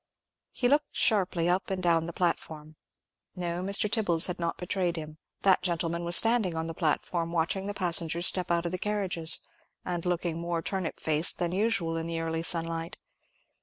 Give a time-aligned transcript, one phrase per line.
[0.51, 2.75] He looked sharply up and down the platform.
[3.35, 3.87] No, Mr.
[3.87, 5.19] Tibbles had not betrayed him.
[5.43, 9.41] That gentleman was standing on the platform, watching the passengers step out of the carriages,
[9.85, 12.97] and looking more turnip faced than usual in the early sunlight.